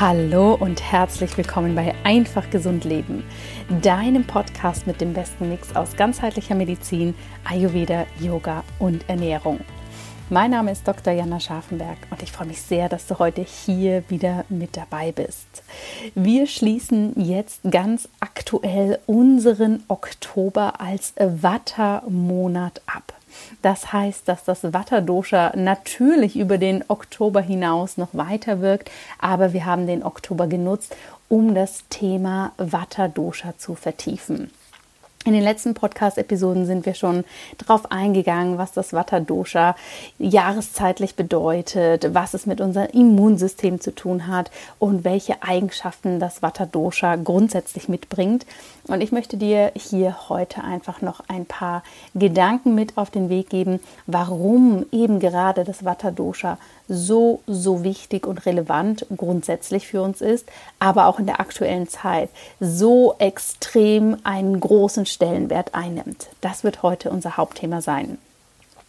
[0.00, 3.22] Hallo und herzlich willkommen bei Einfach Gesund Leben,
[3.80, 7.14] deinem Podcast mit dem besten Mix aus ganzheitlicher Medizin,
[7.44, 9.60] Ayurveda, Yoga und Ernährung.
[10.30, 11.12] Mein Name ist Dr.
[11.12, 15.62] Jana Scharfenberg und ich freue mich sehr, dass du heute hier wieder mit dabei bist.
[16.16, 23.12] Wir schließen jetzt ganz aktuell unseren Oktober als Vata-Monat ab.
[23.62, 29.64] Das heißt, dass das Vata-Dosha natürlich über den Oktober hinaus noch weiter wirkt, aber wir
[29.64, 30.94] haben den Oktober genutzt,
[31.28, 34.50] um das Thema Vata-Dosha zu vertiefen.
[35.26, 37.24] In den letzten Podcast-Episoden sind wir schon
[37.56, 39.74] darauf eingegangen, was das Vata-Dosha
[40.18, 47.16] jahreszeitlich bedeutet, was es mit unserem Immunsystem zu tun hat und welche Eigenschaften das Vata-Dosha
[47.16, 48.44] grundsätzlich mitbringt.
[48.86, 53.48] Und ich möchte dir hier heute einfach noch ein paar Gedanken mit auf den Weg
[53.48, 60.46] geben, warum eben gerade das Vata-Dosha so, so wichtig und relevant grundsätzlich für uns ist,
[60.78, 66.28] aber auch in der aktuellen Zeit so extrem einen großen Stellenwert einnimmt.
[66.40, 68.18] Das wird heute unser Hauptthema sein.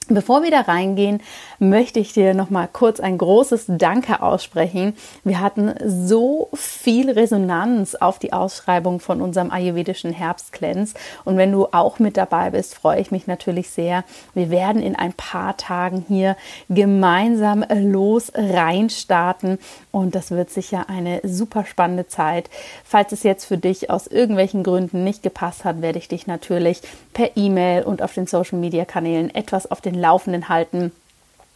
[0.08, 1.20] Bevor wir da reingehen,
[1.58, 4.94] möchte ich dir noch mal kurz ein großes Danke aussprechen.
[5.24, 11.66] Wir hatten so viel Resonanz auf die Ausschreibung von unserem ayurvedischen Herbstcleanse und wenn du
[11.72, 14.04] auch mit dabei bist, freue ich mich natürlich sehr.
[14.36, 16.38] Wir werden in ein paar Tagen hier
[16.70, 19.58] gemeinsam los reinstarten
[19.92, 22.52] und das wird sicher eine super spannende Zeit.
[22.84, 26.82] Falls es jetzt für dich aus irgendwelchen Gründen nicht gepasst hat, werde ich dich natürlich
[27.14, 30.92] per E-Mail und auf den Social Media Kanälen etwas auf den den Laufenden halten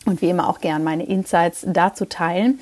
[0.05, 2.59] und wie immer auch gern meine Insights dazu teilen.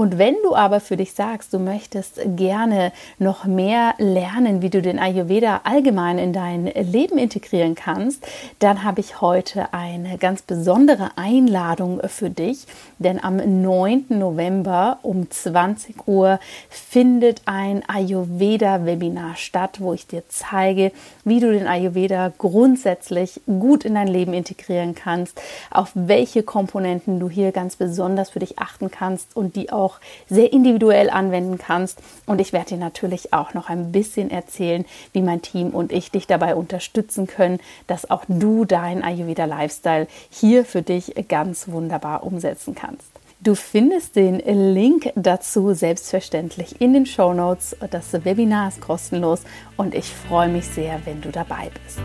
[0.00, 4.80] Und wenn du aber für dich sagst, du möchtest gerne noch mehr lernen, wie du
[4.80, 8.26] den Ayurveda allgemein in dein Leben integrieren kannst,
[8.60, 12.64] dann habe ich heute eine ganz besondere Einladung für dich.
[12.98, 14.06] Denn am 9.
[14.08, 20.92] November um 20 Uhr findet ein Ayurveda-Webinar statt, wo ich dir zeige,
[21.26, 25.38] wie du den Ayurveda grundsätzlich gut in dein Leben integrieren kannst,
[25.70, 29.98] auf welche Komponenten du hier ganz besonders für dich achten kannst und die auch auch
[30.28, 31.98] sehr individuell anwenden kannst.
[32.26, 36.10] Und ich werde dir natürlich auch noch ein bisschen erzählen, wie mein Team und ich
[36.10, 42.22] dich dabei unterstützen können, dass auch du deinen Ayurveda Lifestyle hier für dich ganz wunderbar
[42.24, 43.10] umsetzen kannst.
[43.42, 44.38] Du findest den
[44.74, 47.74] Link dazu selbstverständlich in den Show Notes.
[47.90, 49.40] Das Webinar ist kostenlos
[49.78, 52.00] und ich freue mich sehr, wenn du dabei bist.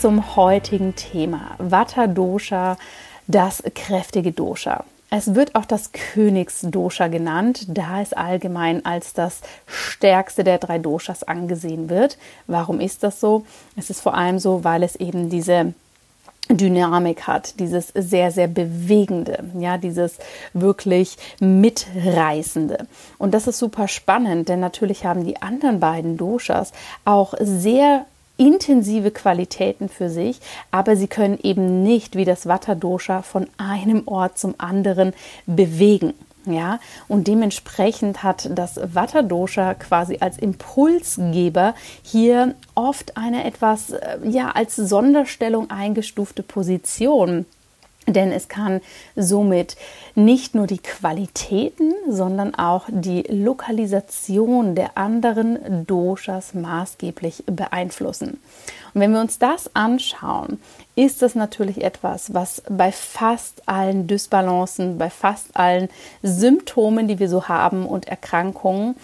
[0.00, 1.56] Zum heutigen Thema.
[1.58, 2.78] Vata Dosha,
[3.26, 4.84] das kräftige Dosha.
[5.10, 11.22] Es wird auch das Königsdosha genannt, da es allgemein als das stärkste der drei Doshas
[11.24, 12.16] angesehen wird.
[12.46, 13.44] Warum ist das so?
[13.76, 15.74] Es ist vor allem so, weil es eben diese
[16.48, 20.16] Dynamik hat, dieses sehr, sehr bewegende, ja, dieses
[20.54, 22.86] wirklich mitreißende.
[23.18, 26.72] Und das ist super spannend, denn natürlich haben die anderen beiden Doshas
[27.04, 28.06] auch sehr
[28.40, 30.40] intensive Qualitäten für sich,
[30.70, 35.12] aber sie können eben nicht wie das Vata Dosha von einem Ort zum anderen
[35.46, 36.14] bewegen.
[36.46, 44.16] Ja, und dementsprechend hat das Vata Dosha quasi als Impulsgeber hier oft eine etwas äh,
[44.24, 47.44] ja als Sonderstellung eingestufte Position
[48.12, 48.80] denn es kann
[49.16, 49.76] somit
[50.14, 58.40] nicht nur die Qualitäten, sondern auch die Lokalisation der anderen Doshas maßgeblich beeinflussen.
[58.92, 60.60] Und wenn wir uns das anschauen,
[60.96, 65.88] ist das natürlich etwas, was bei fast allen Dysbalancen, bei fast allen
[66.22, 68.96] Symptomen, die wir so haben und Erkrankungen,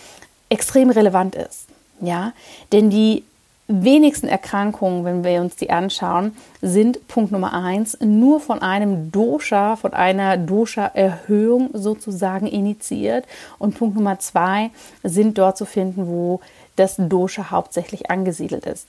[0.49, 1.66] extrem relevant ist.
[2.00, 2.33] Ja,
[2.72, 3.25] denn die
[3.69, 9.77] wenigsten Erkrankungen, wenn wir uns die anschauen, sind Punkt Nummer eins nur von einem Dosha,
[9.77, 13.25] von einer Dosha-Erhöhung sozusagen initiiert.
[13.59, 14.71] Und Punkt Nummer zwei
[15.03, 16.41] sind dort zu finden, wo
[16.77, 18.89] das Dosha hauptsächlich angesiedelt ist.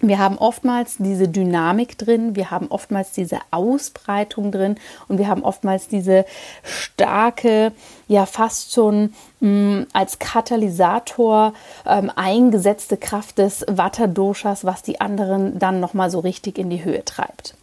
[0.00, 4.76] Wir haben oftmals diese Dynamik drin, wir haben oftmals diese Ausbreitung drin
[5.08, 6.24] und wir haben oftmals diese
[6.62, 7.72] starke,
[8.06, 11.52] ja fast schon mh, mm, als Katalysator
[11.84, 17.04] ähm, eingesetzte Kraft des Vata-Doshas, was die anderen dann nochmal so richtig in die Höhe
[17.04, 17.56] treibt.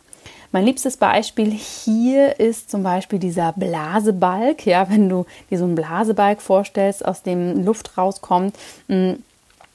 [0.52, 4.66] Mein liebstes Beispiel hier ist zum Beispiel dieser Blasebalg.
[4.66, 9.24] Ja, wenn du dir so einen Blasebalg vorstellst, aus dem Luft rauskommt, mh, mm,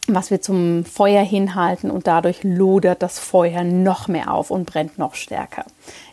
[0.08, 4.99] was wir zum Feuer hinhalten und dadurch lodert das Feuer noch mehr auf und brennt
[4.99, 5.64] noch stärker.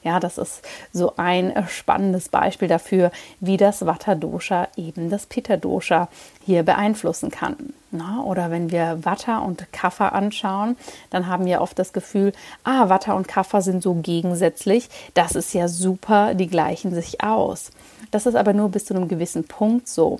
[0.03, 0.61] Ja, das ist
[0.93, 6.09] so ein spannendes Beispiel dafür, wie das Vata Dosha eben das Pitta Dosha
[6.45, 7.73] hier beeinflussen kann.
[7.91, 10.75] Na, oder wenn wir Vata und Kapha anschauen,
[11.09, 15.53] dann haben wir oft das Gefühl, ah, Vata und Kapha sind so gegensätzlich, das ist
[15.53, 17.71] ja super, die gleichen sich aus.
[18.11, 20.17] Das ist aber nur bis zu einem gewissen Punkt so.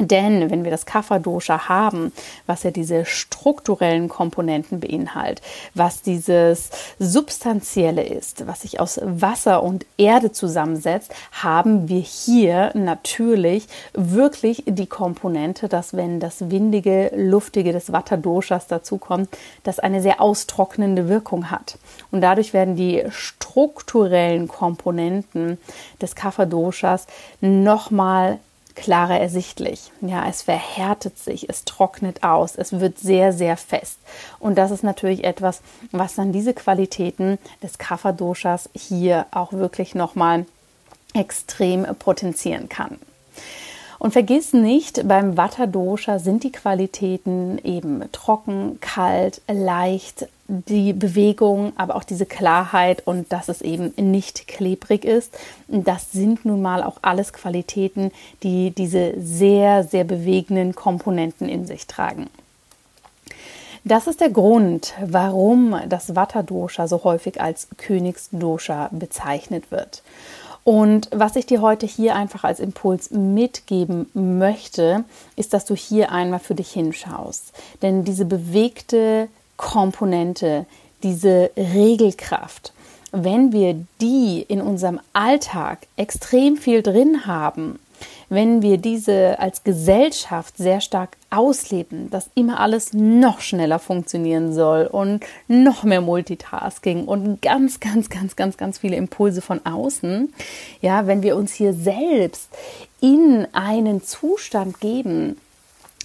[0.00, 2.12] Denn wenn wir das Kapha-Dosha haben,
[2.46, 5.44] was ja diese strukturellen Komponenten beinhaltet,
[5.74, 13.68] was dieses Substanzielle ist, was sich aus Wasser und Erde zusammensetzt, haben wir hier natürlich
[13.92, 19.28] wirklich die Komponente, dass wenn das windige, luftige des Vata-Doshas dazukommt,
[19.62, 21.78] das eine sehr austrocknende Wirkung hat.
[22.10, 25.58] Und dadurch werden die strukturellen Komponenten
[26.02, 27.06] des Kapha-Doshas
[27.40, 28.40] nochmal
[28.74, 29.90] klarer ersichtlich.
[30.00, 33.98] Ja, es verhärtet sich, es trocknet aus, es wird sehr, sehr fest.
[34.38, 35.60] Und das ist natürlich etwas,
[35.92, 40.46] was dann diese Qualitäten des Kapha-Doshas hier auch wirklich nochmal
[41.14, 42.98] extrem potenzieren kann.
[43.98, 51.72] Und vergiss nicht, beim Vata Dosha sind die Qualitäten eben trocken, kalt, leicht, die Bewegung,
[51.76, 55.36] aber auch diese Klarheit und dass es eben nicht klebrig ist.
[55.68, 58.10] Das sind nun mal auch alles Qualitäten,
[58.42, 62.28] die diese sehr, sehr bewegenden Komponenten in sich tragen.
[63.84, 70.02] Das ist der Grund, warum das Vata Dosha so häufig als Königsdosha bezeichnet wird.
[70.64, 75.04] Und was ich dir heute hier einfach als Impuls mitgeben möchte,
[75.36, 77.52] ist, dass du hier einmal für dich hinschaust.
[77.82, 80.66] Denn diese bewegte Komponente,
[81.02, 82.72] diese Regelkraft,
[83.12, 87.78] wenn wir die in unserem Alltag extrem viel drin haben,
[88.28, 94.86] wenn wir diese als Gesellschaft sehr stark ausleben, dass immer alles noch schneller funktionieren soll
[94.86, 100.32] und noch mehr Multitasking und ganz, ganz, ganz, ganz, ganz viele Impulse von außen,
[100.80, 102.48] ja, wenn wir uns hier selbst
[103.00, 105.36] in einen Zustand geben,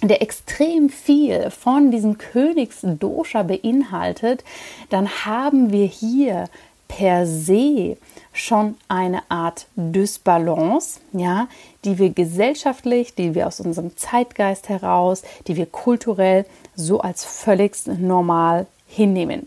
[0.02, 4.44] der extrem viel von diesem Königsdosha beinhaltet,
[4.88, 6.48] dann haben wir hier
[6.88, 7.96] per se
[8.32, 11.48] schon eine Art Dysbalance, ja,
[11.84, 17.86] die wir gesellschaftlich, die wir aus unserem Zeitgeist heraus, die wir kulturell so als völlig
[17.86, 19.46] normal hinnehmen.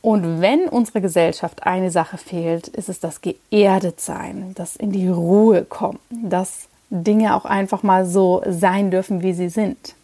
[0.00, 5.64] Und wenn unsere Gesellschaft eine Sache fehlt, ist es das Geerdetsein, das in die Ruhe
[5.64, 9.94] kommen, dass Dinge auch einfach mal so sein dürfen, wie sie sind.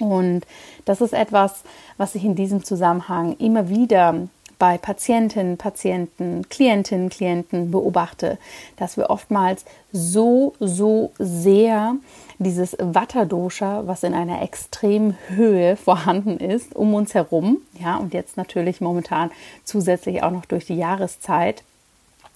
[0.00, 0.42] Und
[0.84, 1.62] das ist etwas,
[1.96, 4.28] was ich in diesem Zusammenhang immer wieder
[4.58, 8.38] bei Patientinnen, Patienten, Klientinnen, Klienten beobachte,
[8.76, 11.96] dass wir oftmals so, so sehr
[12.38, 18.36] dieses Vata-Dosha, was in einer extremen Höhe vorhanden ist, um uns herum, ja, und jetzt
[18.36, 19.30] natürlich momentan
[19.64, 21.62] zusätzlich auch noch durch die Jahreszeit,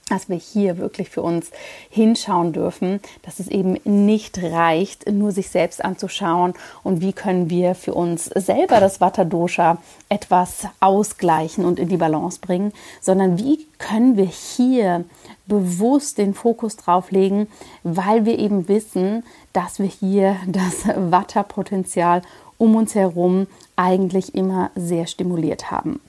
[0.09, 1.51] dass wir hier wirklich für uns
[1.91, 7.75] hinschauen dürfen, dass es eben nicht reicht, nur sich selbst anzuschauen und wie können wir
[7.75, 9.79] für uns selber das Vata Dosha
[10.09, 15.05] etwas ausgleichen und in die Balance bringen, sondern wie können wir hier
[15.47, 17.49] bewusst den Fokus drauf legen,
[17.83, 22.23] weil wir eben wissen, dass wir hier das Vata Potenzial
[22.59, 23.47] um uns herum
[23.77, 26.01] eigentlich immer sehr stimuliert haben.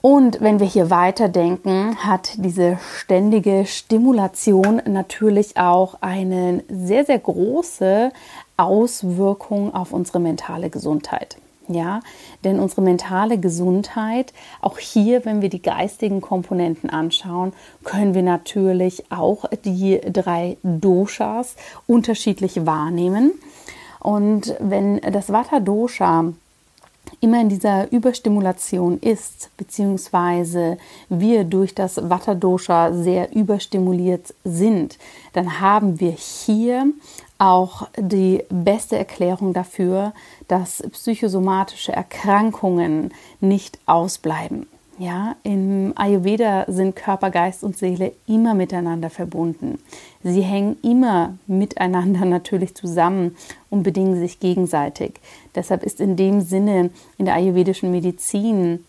[0.00, 8.12] Und wenn wir hier weiterdenken, hat diese ständige Stimulation natürlich auch eine sehr, sehr große
[8.56, 11.36] Auswirkung auf unsere mentale Gesundheit.
[11.70, 12.00] Ja,
[12.44, 14.32] denn unsere mentale Gesundheit,
[14.62, 17.52] auch hier, wenn wir die geistigen Komponenten anschauen,
[17.84, 21.56] können wir natürlich auch die drei Doshas
[21.86, 23.32] unterschiedlich wahrnehmen.
[24.00, 26.32] Und wenn das Vata Dosha
[27.20, 34.98] immer in dieser Überstimulation ist, beziehungsweise wir durch das Vata Dosha sehr überstimuliert sind,
[35.32, 36.86] dann haben wir hier
[37.38, 40.12] auch die beste Erklärung dafür,
[40.48, 44.66] dass psychosomatische Erkrankungen nicht ausbleiben.
[45.00, 49.78] Ja, im Ayurveda sind Körper, Geist und Seele immer miteinander verbunden.
[50.24, 53.36] Sie hängen immer miteinander natürlich zusammen
[53.70, 55.20] und bedingen sich gegenseitig.
[55.54, 58.84] Deshalb ist in dem Sinne in der ayurvedischen Medizin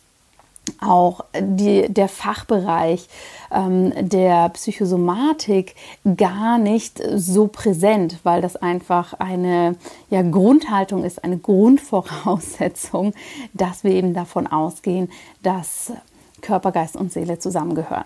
[0.81, 3.07] auch die, der Fachbereich
[3.51, 5.75] ähm, der Psychosomatik
[6.17, 9.75] gar nicht so präsent, weil das einfach eine
[10.09, 13.13] ja, Grundhaltung ist, eine Grundvoraussetzung,
[13.53, 15.09] dass wir eben davon ausgehen,
[15.43, 15.91] dass
[16.41, 18.05] Körper, Geist und Seele zusammengehören.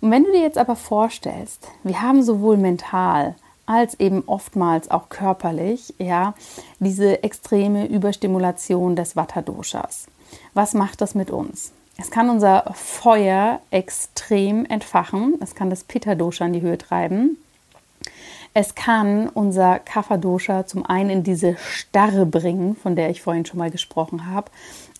[0.00, 5.08] Und wenn du dir jetzt aber vorstellst, wir haben sowohl mental als eben oftmals auch
[5.08, 6.34] körperlich, ja,
[6.80, 10.06] diese extreme Überstimulation des Vata-Doshas.
[10.54, 11.72] Was macht das mit uns?
[11.98, 17.36] Es kann unser Feuer extrem entfachen, es kann das Pitta-Dosha in die Höhe treiben.
[18.54, 23.58] Es kann unser Kapha-Dosha zum einen in diese Starre bringen, von der ich vorhin schon
[23.58, 24.50] mal gesprochen habe,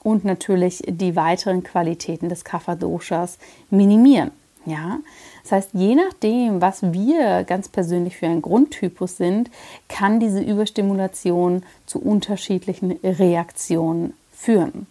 [0.02, 3.38] und natürlich die weiteren Qualitäten des Kapha-Doshas
[3.70, 4.30] minimieren.
[4.64, 5.00] Ja,
[5.42, 9.50] das heißt, je nachdem, was wir ganz persönlich für ein Grundtypus sind,
[9.88, 14.86] kann diese Überstimulation zu unterschiedlichen Reaktionen führen.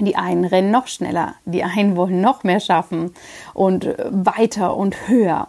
[0.00, 3.14] Die einen rennen noch schneller, die einen wollen noch mehr schaffen
[3.54, 5.48] und weiter und höher.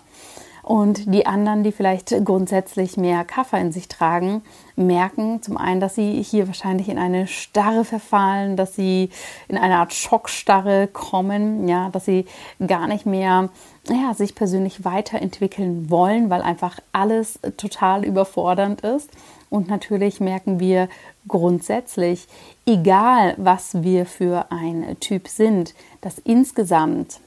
[0.63, 4.43] Und die anderen, die vielleicht grundsätzlich mehr Kaffee in sich tragen,
[4.75, 9.09] merken zum einen, dass sie hier wahrscheinlich in eine Starre verfallen, dass sie
[9.47, 12.25] in eine Art Schockstarre kommen, ja, dass sie
[12.65, 13.49] gar nicht mehr
[13.89, 19.09] ja, sich persönlich weiterentwickeln wollen, weil einfach alles total überfordernd ist.
[19.51, 20.89] Und natürlich merken wir
[21.27, 22.27] grundsätzlich,
[22.65, 27.19] egal was wir für ein Typ sind, dass insgesamt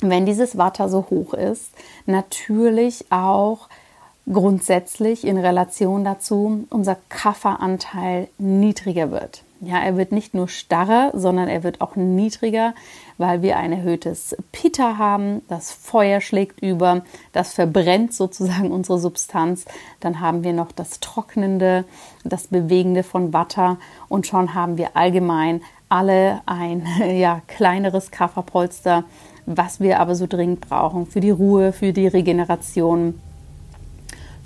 [0.00, 1.70] wenn dieses Watter so hoch ist,
[2.06, 3.68] natürlich auch
[4.30, 9.42] grundsätzlich in Relation dazu unser Kafferanteil niedriger wird.
[9.60, 12.74] Ja, er wird nicht nur starrer, sondern er wird auch niedriger,
[13.16, 15.42] weil wir ein erhöhtes Pitta haben.
[15.48, 19.64] Das Feuer schlägt über, das verbrennt sozusagen unsere Substanz.
[20.00, 21.84] Dann haben wir noch das Trocknende,
[22.24, 26.86] das Bewegende von Watter und schon haben wir allgemein alle ein
[27.16, 29.04] ja, kleineres Kafferpolster
[29.46, 33.20] was wir aber so dringend brauchen für die Ruhe, für die Regeneration,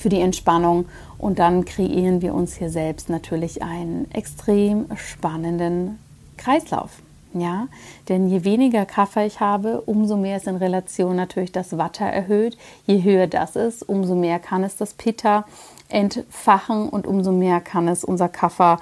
[0.00, 0.86] für die Entspannung.
[1.18, 5.98] Und dann kreieren wir uns hier selbst natürlich einen extrem spannenden
[6.38, 6.90] Kreislauf.
[7.32, 7.68] Ja,
[8.08, 12.58] denn je weniger Kaffee ich habe, umso mehr ist in Relation natürlich das Watter erhöht.
[12.86, 15.44] Je höher das ist, umso mehr kann es das Pitta
[15.88, 18.78] entfachen und umso mehr kann es unser Kaffee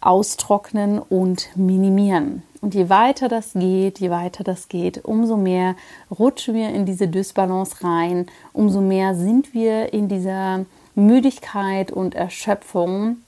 [0.00, 2.42] austrocknen und minimieren.
[2.60, 5.76] Und je weiter das geht, je weiter das geht, umso mehr
[6.10, 10.64] rutschen wir in diese Dysbalance rein, umso mehr sind wir in dieser
[10.94, 13.18] Müdigkeit und Erschöpfung,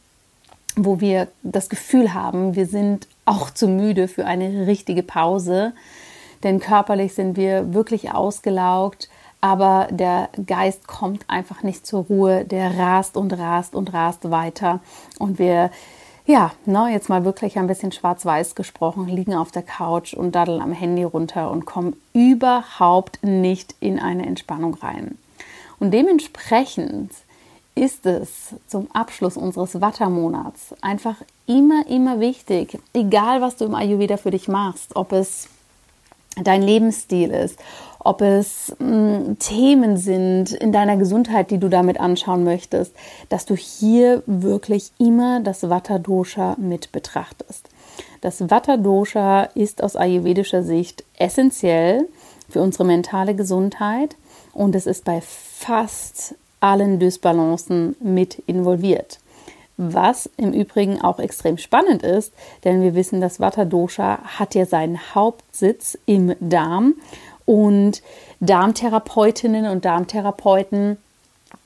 [0.77, 5.73] wo wir das Gefühl haben, wir sind auch zu müde für eine richtige Pause.
[6.43, 9.09] Denn körperlich sind wir wirklich ausgelaugt,
[9.41, 14.81] aber der Geist kommt einfach nicht zur Ruhe, der rast und rast und rast weiter
[15.19, 15.71] und wir
[16.31, 20.63] ja, ne, jetzt mal wirklich ein bisschen schwarz-weiß gesprochen, liegen auf der Couch und daddeln
[20.63, 25.19] am Handy runter und kommen überhaupt nicht in eine Entspannung rein.
[25.81, 27.11] Und dementsprechend
[27.75, 34.17] ist es zum Abschluss unseres Wattermonats einfach immer, immer wichtig, egal was du im Ayurveda
[34.17, 35.49] für dich machst, ob es
[36.37, 37.59] dein Lebensstil ist,
[38.01, 42.95] ob es mh, hm, Themen sind in deiner Gesundheit, die du damit anschauen möchtest,
[43.29, 47.69] dass du hier wirklich immer das Vata Dosha mit betrachtest.
[48.21, 52.09] Das Vata Dosha ist aus ayurvedischer Sicht essentiell
[52.49, 54.17] für unsere mentale Gesundheit
[54.53, 59.21] und es ist bei fast allen Dysbalancen mit involviert.
[59.83, 64.67] Was im Übrigen auch extrem spannend ist, denn wir wissen, das Vata Dosha hat ja
[64.67, 66.97] seinen Hauptsitz im Darm
[67.51, 68.01] und
[68.39, 70.99] Darmtherapeutinnen und Darmtherapeuten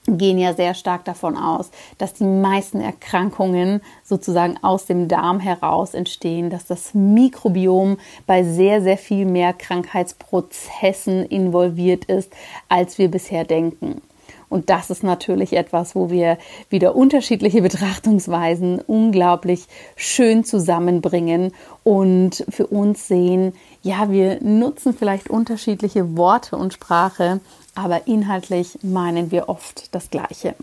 [0.06, 5.92] gehen ja sehr stark davon aus, dass die meisten Erkrankungen sozusagen aus dem Darm heraus
[5.92, 12.32] entstehen, dass das Mikrobiom bei sehr, sehr viel mehr Krankheitsprozessen involviert ist,
[12.70, 14.00] als wir bisher denken.
[14.48, 16.38] Und das ist natürlich etwas, wo wir
[16.70, 26.16] wieder unterschiedliche Betrachtungsweisen unglaublich schön zusammenbringen und für uns sehen, ja, wir nutzen vielleicht unterschiedliche
[26.16, 27.40] Worte und Sprache,
[27.74, 30.54] aber inhaltlich meinen wir oft das Gleiche.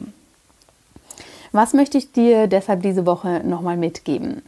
[1.52, 4.42] Was möchte ich dir deshalb diese Woche nochmal mitgeben?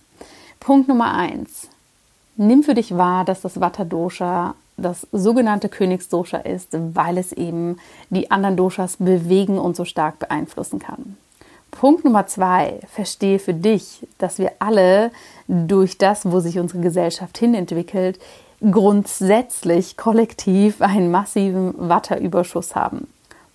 [0.60, 1.68] Punkt Nummer eins.
[2.38, 7.77] Nimm für dich wahr, dass das Vata Dosha das sogenannte Königsdosha ist, weil es eben
[8.10, 11.18] die anderen Doshas bewegen und so stark beeinflussen kann.
[11.72, 15.12] Punkt Nummer zwei, verstehe für dich, dass wir alle
[15.48, 18.20] durch das, wo sich unsere Gesellschaft hinentwickelt,
[18.72, 23.08] grundsätzlich kollektiv einen massiven Watterüberschuss haben.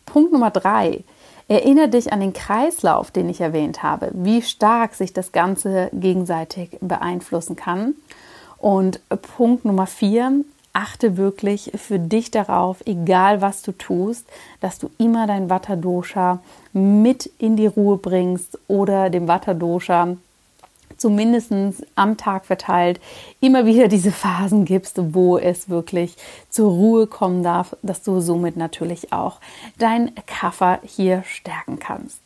[0.05, 1.05] Punkt Nummer drei,
[1.47, 6.77] erinnere dich an den Kreislauf, den ich erwähnt habe, wie stark sich das Ganze gegenseitig
[6.81, 7.95] beeinflussen kann.
[8.59, 9.01] Und
[9.37, 10.45] Punkt Nummer vier,
[10.79, 14.27] achte wirklich für dich darauf, egal was du tust,
[14.61, 16.39] dass du immer dein Vata Dosha
[16.73, 20.17] mit in die Ruhe bringst oder dem Vata Dosha
[20.97, 21.53] zumindest
[21.97, 23.01] am Tag verteilt
[23.41, 26.17] immer wieder diese Phasen gibst, wo es wirklich
[26.49, 29.41] zur Ruhe kommen darf, dass du somit natürlich auch
[29.79, 32.21] dein Kaffer hier stärken kannst.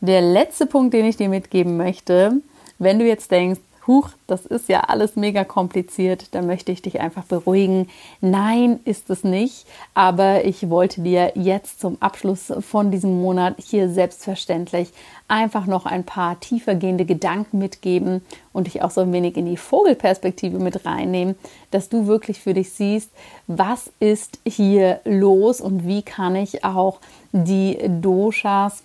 [0.00, 2.40] Der letzte Punkt, den ich dir mitgeben möchte,
[2.80, 7.00] wenn du jetzt denkst, huch, das ist ja alles mega kompliziert, dann möchte ich dich
[7.00, 7.88] einfach beruhigen.
[8.20, 13.88] Nein, ist es nicht, aber ich wollte dir jetzt zum Abschluss von diesem Monat hier
[13.88, 14.92] selbstverständlich
[15.26, 19.56] einfach noch ein paar tiefergehende Gedanken mitgeben und dich auch so ein wenig in die
[19.56, 21.34] Vogelperspektive mit reinnehmen,
[21.70, 23.10] dass du wirklich für dich siehst,
[23.46, 27.00] was ist hier los und wie kann ich auch
[27.32, 28.82] die Doshas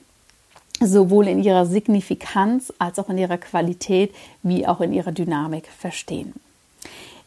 [0.88, 6.34] sowohl in ihrer Signifikanz als auch in ihrer Qualität wie auch in ihrer Dynamik verstehen.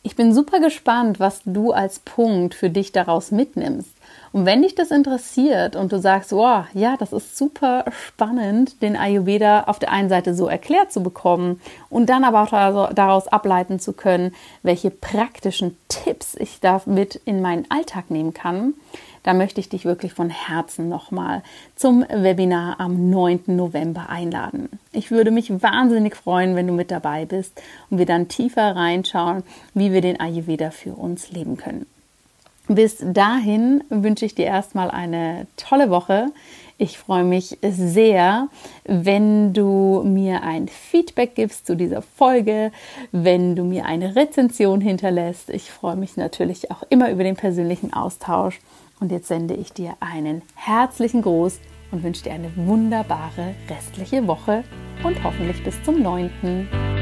[0.02, 3.90] Ich bin super gespannt, was du als Punkt für dich daraus mitnimmst.
[4.32, 8.96] Und wenn dich das interessiert und du sagst, wow, ja, das ist super spannend, den
[8.96, 11.60] Ayurveda auf der einen Seite so erklärt zu bekommen
[11.90, 14.32] und dann aber auch daraus ableiten zu können,
[14.62, 18.74] welche praktischen Tipps ich damit in meinen Alltag nehmen kann,
[19.26, 21.42] da möchte ich dich wirklich von Herzen nochmal
[21.74, 23.40] zum Webinar am 9.
[23.48, 24.68] November einladen.
[24.92, 29.42] Ich würde mich wahnsinnig freuen, wenn du mit dabei bist und wir dann tiefer reinschauen,
[29.74, 31.86] wie wir den Ayurveda für uns leben können.
[32.68, 36.28] Bis dahin wünsche ich dir erstmal eine tolle Woche.
[36.78, 38.46] Ich freue mich sehr,
[38.84, 42.70] wenn du mir ein Feedback gibst zu dieser Folge,
[43.10, 45.50] wenn du mir eine Rezension hinterlässt.
[45.50, 48.60] Ich freue mich natürlich auch immer über den persönlichen Austausch.
[49.00, 51.60] Und jetzt sende ich dir einen herzlichen Gruß
[51.92, 54.64] und wünsche dir eine wunderbare restliche Woche
[55.04, 56.95] und hoffentlich bis zum 9.